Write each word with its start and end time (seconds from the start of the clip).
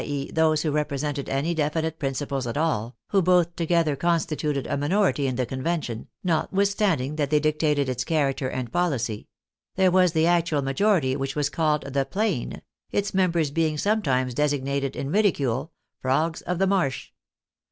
e., 0.03 0.31
those 0.33 0.63
who 0.63 0.71
represented 0.71 1.29
any 1.29 1.53
definite 1.53 1.99
principles 1.99 2.47
at 2.47 2.57
all, 2.57 2.97
who 3.09 3.21
both 3.21 3.55
together 3.55 3.95
constituted 3.95 4.65
a 4.65 4.75
minority 4.75 5.27
in 5.27 5.35
the 5.35 5.45
Convention, 5.45 6.07
notwithstanding 6.23 7.17
that 7.17 7.29
they 7.29 7.39
dictated 7.39 7.87
its 7.87 8.03
character 8.03 8.49
and 8.49 8.71
policy— 8.71 9.27
there 9.75 9.91
was 9.91 10.13
the 10.13 10.25
actual 10.25 10.63
majority 10.63 11.15
which 11.15 11.35
was 11.35 11.51
called 11.51 11.83
the 11.93 12.03
Plain, 12.03 12.63
its 12.89 13.13
members 13.13 13.51
being 13.51 13.77
sometimes 13.77 14.33
designated, 14.33 14.95
in 14.95 15.11
ridicule," 15.11 15.71
frogs 16.01 16.41
of 16.41 16.57
the 16.57 16.65
marsh." 16.65 17.11